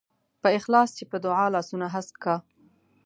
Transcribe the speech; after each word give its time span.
په 0.41 0.47
اخلاص 0.57 0.89
چې 0.97 1.03
په 1.11 1.17
دعا 1.25 1.45
لاسونه 1.55 1.85
هسک 1.93 2.15
کا. 2.23 2.35